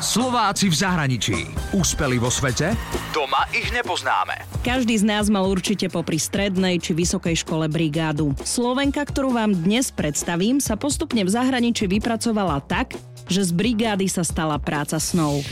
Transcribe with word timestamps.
Slováci 0.00 0.72
v 0.72 0.80
zahraničí. 0.80 1.36
Úspeli 1.76 2.16
vo 2.16 2.32
svete? 2.32 2.72
Doma 3.12 3.44
ich 3.52 3.68
nepoznáme. 3.68 4.48
Každý 4.64 4.96
z 4.96 5.04
nás 5.04 5.28
mal 5.28 5.44
určite 5.44 5.92
popri 5.92 6.16
strednej 6.16 6.80
či 6.80 6.96
vysokej 6.96 7.44
škole 7.44 7.68
brigádu. 7.68 8.32
Slovenka, 8.40 9.04
ktorú 9.04 9.36
vám 9.36 9.52
dnes 9.52 9.92
predstavím, 9.92 10.56
sa 10.56 10.80
postupne 10.80 11.20
v 11.20 11.28
zahraničí 11.28 11.84
vypracovala 11.84 12.64
tak, 12.64 12.96
že 13.28 13.44
z 13.44 13.52
brigády 13.52 14.08
sa 14.08 14.24
stala 14.24 14.56
práca 14.56 14.96
snov. 14.96 15.44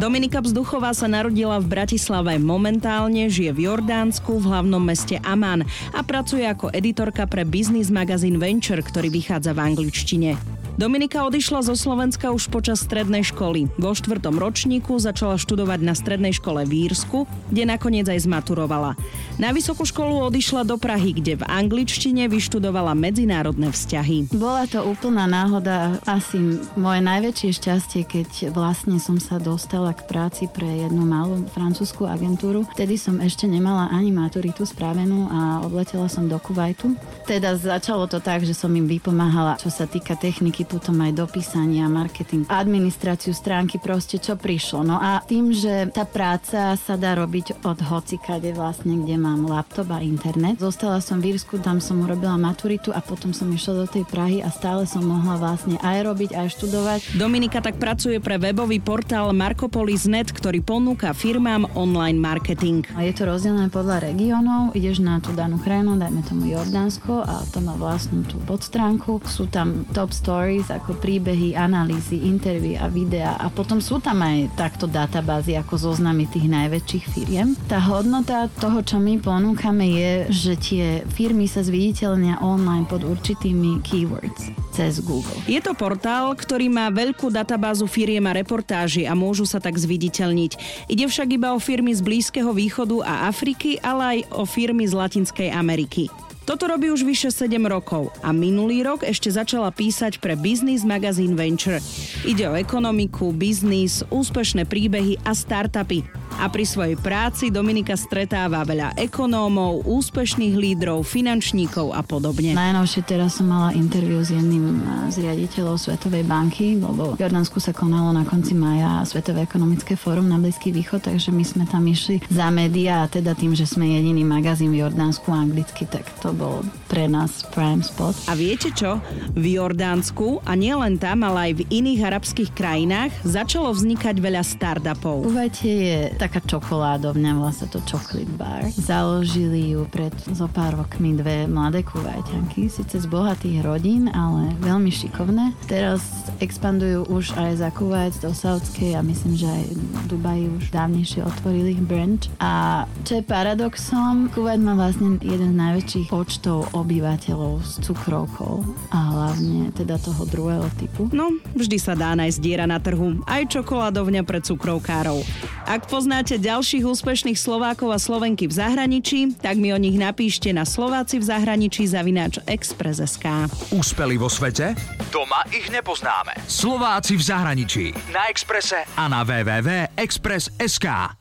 Dominika 0.00 0.40
Vzduchová 0.40 0.96
sa 0.96 1.04
narodila 1.04 1.60
v 1.60 1.68
Bratislave, 1.68 2.40
momentálne 2.40 3.28
žije 3.28 3.52
v 3.52 3.68
Jordánsku 3.68 4.40
v 4.40 4.48
hlavnom 4.48 4.80
meste 4.80 5.20
Amman 5.20 5.68
a 5.92 6.00
pracuje 6.00 6.48
ako 6.48 6.72
editorka 6.72 7.28
pre 7.28 7.44
biznis 7.44 7.92
magazín 7.92 8.40
Venture, 8.40 8.80
ktorý 8.80 9.12
vychádza 9.12 9.52
v 9.52 9.60
angličtine. 9.60 10.59
Dominika 10.78 11.26
odišla 11.26 11.66
zo 11.66 11.74
Slovenska 11.74 12.30
už 12.30 12.50
počas 12.50 12.82
strednej 12.82 13.26
školy. 13.26 13.66
Vo 13.78 13.94
štvrtom 13.94 14.38
ročníku 14.38 14.98
začala 15.02 15.38
študovať 15.38 15.80
na 15.82 15.94
strednej 15.94 16.34
škole 16.34 16.62
v 16.66 16.90
Írsku, 16.90 17.26
kde 17.50 17.62
nakoniec 17.66 18.06
aj 18.06 18.26
zmaturovala. 18.26 18.94
Na 19.40 19.50
vysokú 19.56 19.88
školu 19.88 20.30
odišla 20.30 20.68
do 20.68 20.76
Prahy, 20.76 21.16
kde 21.16 21.40
v 21.40 21.44
angličtine 21.48 22.28
vyštudovala 22.28 22.92
medzinárodné 22.92 23.72
vzťahy. 23.72 24.36
Bola 24.36 24.68
to 24.68 24.84
úplná 24.84 25.24
náhoda, 25.24 25.96
asi 26.04 26.60
moje 26.76 27.00
najväčšie 27.02 27.50
šťastie, 27.56 28.00
keď 28.04 28.28
vlastne 28.52 29.00
som 29.00 29.16
sa 29.16 29.40
dostala 29.40 29.96
k 29.96 30.04
práci 30.06 30.44
pre 30.48 30.86
jednu 30.86 31.04
malú 31.04 31.44
francúzskú 31.56 32.04
agentúru. 32.04 32.68
Vtedy 32.76 33.00
som 33.00 33.16
ešte 33.20 33.48
nemala 33.48 33.88
ani 33.88 34.12
maturitu 34.12 34.68
spravenú 34.68 35.28
a 35.32 35.64
odletela 35.64 36.08
som 36.08 36.28
do 36.28 36.36
Kuwaitu. 36.36 36.92
Teda 37.24 37.56
začalo 37.56 38.04
to 38.08 38.20
tak, 38.20 38.44
že 38.44 38.52
som 38.52 38.72
im 38.76 38.84
vypomáhala, 38.84 39.56
čo 39.56 39.72
sa 39.72 39.88
týka 39.88 40.16
techniky 40.16 40.59
potom 40.64 40.98
aj 41.04 41.12
dopísania, 41.16 41.86
marketing, 41.86 42.48
administráciu 42.50 43.36
stránky, 43.36 43.78
proste 43.78 44.18
čo 44.18 44.34
prišlo. 44.34 44.82
No 44.82 44.96
a 44.98 45.22
tým, 45.24 45.54
že 45.54 45.88
tá 45.94 46.02
práca 46.02 46.74
sa 46.74 46.94
dá 46.98 47.14
robiť 47.14 47.62
od 47.62 47.78
hocikade 47.86 48.50
vlastne, 48.56 49.00
kde 49.00 49.16
mám 49.20 49.46
laptop 49.46 49.92
a 49.94 50.02
internet. 50.02 50.58
Zostala 50.58 50.98
som 50.98 51.22
v 51.22 51.36
Írsku, 51.36 51.62
tam 51.62 51.78
som 51.78 52.02
urobila 52.02 52.34
maturitu 52.34 52.90
a 52.90 52.98
potom 52.98 53.30
som 53.30 53.46
išla 53.46 53.84
do 53.84 53.86
tej 53.86 54.04
Prahy 54.10 54.42
a 54.42 54.50
stále 54.50 54.84
som 54.90 55.06
mohla 55.06 55.38
vlastne 55.38 55.78
aj 55.80 55.98
robiť, 56.02 56.30
aj 56.34 56.46
študovať. 56.58 56.98
Dominika 57.14 57.62
tak 57.62 57.78
pracuje 57.78 58.18
pre 58.18 58.36
webový 58.42 58.82
portál 58.82 59.30
Markopolis.net, 59.30 60.34
ktorý 60.34 60.58
ponúka 60.66 61.14
firmám 61.14 61.70
online 61.78 62.18
marketing. 62.18 62.82
Je 62.98 63.14
to 63.14 63.30
rozdelené 63.30 63.70
podľa 63.70 64.10
regiónov, 64.10 64.74
ideš 64.74 64.98
na 64.98 65.22
tú 65.22 65.30
danú 65.30 65.62
krajinu, 65.62 65.94
dajme 65.94 66.26
tomu 66.26 66.50
Jordánsko 66.50 67.22
a 67.22 67.46
to 67.54 67.62
má 67.62 67.78
vlastnú 67.78 68.26
tú 68.26 68.42
podstránku. 68.42 69.22
Sú 69.30 69.46
tam 69.46 69.86
top 69.94 70.10
stories, 70.10 70.49
stories 70.50 70.74
ako 70.74 70.98
príbehy, 70.98 71.54
analýzy, 71.54 72.26
intervie 72.26 72.74
a 72.74 72.90
videa 72.90 73.38
a 73.38 73.46
potom 73.54 73.78
sú 73.78 74.02
tam 74.02 74.18
aj 74.18 74.50
takto 74.58 74.90
databázy 74.90 75.54
ako 75.54 75.78
zoznamy 75.78 76.26
tých 76.26 76.50
najväčších 76.50 77.04
firiem. 77.06 77.54
Tá 77.70 77.78
hodnota 77.78 78.50
toho, 78.58 78.82
čo 78.82 78.98
my 78.98 79.22
ponúkame 79.22 79.86
je, 79.94 80.12
že 80.34 80.52
tie 80.58 80.86
firmy 81.06 81.46
sa 81.46 81.62
zviditeľnia 81.62 82.42
online 82.42 82.82
pod 82.82 83.06
určitými 83.06 83.78
keywords 83.86 84.50
cez 84.74 84.98
Google. 84.98 85.38
Je 85.46 85.62
to 85.62 85.70
portál, 85.70 86.34
ktorý 86.34 86.66
má 86.66 86.90
veľkú 86.90 87.30
databázu 87.30 87.86
firiem 87.86 88.26
a 88.26 88.34
reportáži 88.34 89.06
a 89.06 89.14
môžu 89.14 89.46
sa 89.46 89.62
tak 89.62 89.78
zviditeľniť. 89.78 90.82
Ide 90.90 91.06
však 91.06 91.30
iba 91.30 91.54
o 91.54 91.62
firmy 91.62 91.94
z 91.94 92.02
Blízkeho 92.02 92.50
východu 92.50 93.06
a 93.06 93.30
Afriky, 93.30 93.78
ale 93.78 94.18
aj 94.26 94.34
o 94.34 94.42
firmy 94.42 94.82
z 94.82 94.98
Latinskej 94.98 95.54
Ameriky. 95.54 96.10
Toto 96.50 96.66
robí 96.66 96.90
už 96.90 97.06
vyše 97.06 97.30
7 97.30 97.62
rokov 97.70 98.10
a 98.26 98.34
minulý 98.34 98.82
rok 98.82 99.06
ešte 99.06 99.30
začala 99.30 99.70
písať 99.70 100.18
pre 100.18 100.34
Business 100.34 100.82
Magazine 100.82 101.38
Venture. 101.38 101.78
Ide 102.26 102.50
o 102.50 102.58
ekonomiku, 102.58 103.30
biznis, 103.30 104.02
úspešné 104.10 104.66
príbehy 104.66 105.22
a 105.22 105.30
startupy. 105.30 106.02
A 106.40 106.48
pri 106.48 106.64
svojej 106.64 106.96
práci 106.96 107.52
Dominika 107.52 107.92
stretáva 108.00 108.64
veľa 108.64 108.96
ekonómov, 108.96 109.84
úspešných 109.84 110.56
lídrov, 110.56 111.04
finančníkov 111.04 111.92
a 111.92 112.00
podobne. 112.00 112.56
Najnovšie 112.56 113.04
teraz 113.04 113.36
som 113.36 113.52
mala 113.52 113.76
interviu 113.76 114.24
s 114.24 114.32
jedným 114.32 114.80
z 115.12 115.20
riaditeľov 115.20 115.76
Svetovej 115.76 116.24
banky, 116.24 116.80
lebo 116.80 117.12
v 117.12 117.20
Jordánsku 117.20 117.60
sa 117.60 117.76
konalo 117.76 118.16
na 118.16 118.24
konci 118.24 118.56
maja 118.56 119.04
Svetové 119.04 119.44
ekonomické 119.44 120.00
fórum 120.00 120.32
na 120.32 120.40
Blízky 120.40 120.72
východ, 120.72 121.12
takže 121.12 121.28
my 121.28 121.44
sme 121.44 121.64
tam 121.68 121.84
išli 121.84 122.24
za 122.32 122.48
médiá 122.48 123.04
a 123.04 123.10
teda 123.12 123.36
tým, 123.36 123.52
že 123.52 123.68
sme 123.68 124.00
jediný 124.00 124.24
magazín 124.24 124.72
v 124.72 124.80
Jordánsku 124.80 125.28
anglicky, 125.28 125.84
tak 125.84 126.08
to 126.24 126.32
bol 126.32 126.64
pre 126.88 127.04
nás 127.04 127.44
prime 127.52 127.84
spot. 127.84 128.16
A 128.26 128.32
viete 128.32 128.72
čo? 128.72 128.96
V 129.36 129.60
Jordánsku 129.60 130.40
a 130.48 130.56
nielen 130.56 130.96
tam, 130.96 131.20
ale 131.20 131.52
aj 131.52 131.52
v 131.60 131.62
iných 131.68 132.00
arabských 132.00 132.50
krajinách 132.56 133.12
začalo 133.28 133.68
vznikať 133.76 134.16
veľa 134.16 134.40
startupov. 134.40 135.28
Uvajte 135.28 135.68
je 135.68 135.98
taká 136.30 136.46
čokoládovňa, 136.46 137.42
volá 137.42 137.50
sa 137.50 137.66
to 137.66 137.82
Chocolate 137.82 138.30
Bar. 138.38 138.70
Založili 138.70 139.74
ju 139.74 139.82
pred 139.90 140.14
zo 140.30 140.46
pár 140.46 140.78
rokmi 140.78 141.18
dve 141.18 141.50
mladé 141.50 141.82
kuvajťanky, 141.82 142.70
síce 142.70 143.02
z 143.02 143.06
bohatých 143.10 143.66
rodín, 143.66 144.06
ale 144.14 144.54
veľmi 144.62 144.94
šikovné. 144.94 145.58
Teraz 145.66 146.30
expandujú 146.38 147.10
už 147.10 147.34
aj 147.34 147.66
za 147.66 147.74
Kuwait 147.74 148.14
do 148.22 148.30
Saudskej 148.30 148.94
a 148.94 149.02
myslím, 149.02 149.34
že 149.42 149.50
aj 149.50 149.64
v 149.74 150.04
Dubaji 150.06 150.44
už 150.54 150.70
dávnejšie 150.70 151.26
otvorili 151.26 151.74
branch. 151.82 152.30
A 152.38 152.86
čo 153.02 153.18
je 153.18 153.26
paradoxom, 153.26 154.30
Kuwait 154.30 154.62
má 154.62 154.78
vlastne 154.78 155.18
jeden 155.18 155.50
z 155.50 155.58
najväčších 155.58 156.14
počtov 156.14 156.70
obyvateľov 156.70 157.58
s 157.66 157.82
cukrovkou 157.82 158.62
a 158.94 158.98
hlavne 159.18 159.74
teda 159.74 159.98
toho 159.98 160.22
druhého 160.30 160.70
typu. 160.78 161.10
No, 161.10 161.34
vždy 161.58 161.74
sa 161.82 161.98
dá 161.98 162.14
nájsť 162.14 162.38
diera 162.38 162.70
na 162.70 162.78
trhu, 162.78 163.18
aj 163.26 163.50
čokoládovňa 163.50 164.22
pre 164.22 164.38
cukrovkárov. 164.38 165.26
Ak 165.70 165.86
poznáte 165.86 166.34
ďalších 166.34 166.82
úspešných 166.82 167.38
Slovákov 167.38 167.94
a 167.94 167.98
Slovenky 168.02 168.50
v 168.50 168.58
zahraničí, 168.58 169.38
tak 169.38 169.54
mi 169.54 169.70
o 169.70 169.78
nich 169.78 169.94
napíšte 169.94 170.50
na 170.50 170.66
Slováci 170.66 171.22
v 171.22 171.30
zahraničí 171.30 171.86
zavináč 171.86 172.42
Express.sk. 172.42 173.46
Úspeli 173.70 174.18
vo 174.18 174.26
svete? 174.26 174.74
Doma 175.14 175.46
ich 175.54 175.70
nepoznáme. 175.70 176.42
Slováci 176.50 177.14
v 177.14 177.22
zahraničí. 177.22 177.84
Na 178.10 178.26
Exprese 178.26 178.82
a 178.98 179.06
na 179.06 179.22
www.express.sk. 179.22 181.19